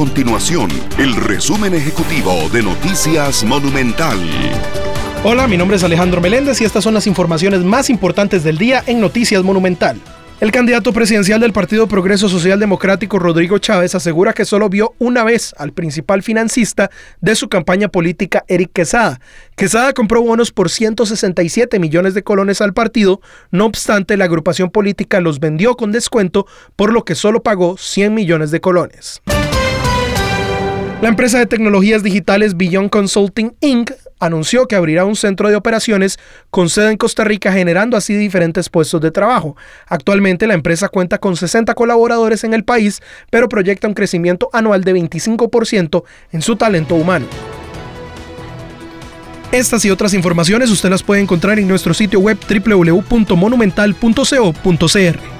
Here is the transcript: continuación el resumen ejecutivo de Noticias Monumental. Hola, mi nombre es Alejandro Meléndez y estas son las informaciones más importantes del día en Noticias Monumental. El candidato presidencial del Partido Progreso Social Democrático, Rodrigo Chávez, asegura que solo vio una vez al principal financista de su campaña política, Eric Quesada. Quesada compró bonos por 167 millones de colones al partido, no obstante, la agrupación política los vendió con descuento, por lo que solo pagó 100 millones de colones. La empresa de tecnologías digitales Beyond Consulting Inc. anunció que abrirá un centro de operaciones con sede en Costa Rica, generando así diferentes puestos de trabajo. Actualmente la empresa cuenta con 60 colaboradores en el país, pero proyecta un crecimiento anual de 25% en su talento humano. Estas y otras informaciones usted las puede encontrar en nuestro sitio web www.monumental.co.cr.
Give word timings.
continuación 0.00 0.70
el 0.96 1.14
resumen 1.14 1.74
ejecutivo 1.74 2.48
de 2.54 2.62
Noticias 2.62 3.44
Monumental. 3.44 4.18
Hola, 5.24 5.46
mi 5.46 5.58
nombre 5.58 5.76
es 5.76 5.84
Alejandro 5.84 6.22
Meléndez 6.22 6.58
y 6.62 6.64
estas 6.64 6.84
son 6.84 6.94
las 6.94 7.06
informaciones 7.06 7.60
más 7.64 7.90
importantes 7.90 8.42
del 8.42 8.56
día 8.56 8.82
en 8.86 8.98
Noticias 8.98 9.42
Monumental. 9.42 10.00
El 10.40 10.52
candidato 10.52 10.94
presidencial 10.94 11.38
del 11.38 11.52
Partido 11.52 11.86
Progreso 11.86 12.30
Social 12.30 12.58
Democrático, 12.58 13.18
Rodrigo 13.18 13.58
Chávez, 13.58 13.94
asegura 13.94 14.32
que 14.32 14.46
solo 14.46 14.70
vio 14.70 14.94
una 14.98 15.22
vez 15.22 15.54
al 15.58 15.74
principal 15.74 16.22
financista 16.22 16.90
de 17.20 17.34
su 17.34 17.50
campaña 17.50 17.88
política, 17.88 18.42
Eric 18.48 18.70
Quesada. 18.72 19.20
Quesada 19.54 19.92
compró 19.92 20.22
bonos 20.22 20.50
por 20.50 20.70
167 20.70 21.78
millones 21.78 22.14
de 22.14 22.22
colones 22.22 22.62
al 22.62 22.72
partido, 22.72 23.20
no 23.50 23.66
obstante, 23.66 24.16
la 24.16 24.24
agrupación 24.24 24.70
política 24.70 25.20
los 25.20 25.40
vendió 25.40 25.76
con 25.76 25.92
descuento, 25.92 26.46
por 26.74 26.90
lo 26.90 27.04
que 27.04 27.14
solo 27.14 27.42
pagó 27.42 27.76
100 27.76 28.14
millones 28.14 28.50
de 28.50 28.62
colones. 28.62 29.20
La 31.02 31.08
empresa 31.08 31.38
de 31.38 31.46
tecnologías 31.46 32.02
digitales 32.02 32.58
Beyond 32.58 32.90
Consulting 32.90 33.54
Inc. 33.62 33.92
anunció 34.18 34.66
que 34.66 34.76
abrirá 34.76 35.06
un 35.06 35.16
centro 35.16 35.48
de 35.48 35.56
operaciones 35.56 36.18
con 36.50 36.68
sede 36.68 36.90
en 36.90 36.98
Costa 36.98 37.24
Rica, 37.24 37.50
generando 37.52 37.96
así 37.96 38.14
diferentes 38.14 38.68
puestos 38.68 39.00
de 39.00 39.10
trabajo. 39.10 39.56
Actualmente 39.86 40.46
la 40.46 40.52
empresa 40.52 40.90
cuenta 40.90 41.16
con 41.16 41.36
60 41.36 41.74
colaboradores 41.74 42.44
en 42.44 42.52
el 42.52 42.64
país, 42.64 43.00
pero 43.30 43.48
proyecta 43.48 43.88
un 43.88 43.94
crecimiento 43.94 44.50
anual 44.52 44.84
de 44.84 44.94
25% 44.94 46.04
en 46.32 46.42
su 46.42 46.56
talento 46.56 46.96
humano. 46.96 47.24
Estas 49.52 49.82
y 49.86 49.90
otras 49.90 50.12
informaciones 50.12 50.70
usted 50.70 50.90
las 50.90 51.02
puede 51.02 51.22
encontrar 51.22 51.58
en 51.58 51.66
nuestro 51.66 51.94
sitio 51.94 52.20
web 52.20 52.36
www.monumental.co.cr. 52.46 55.39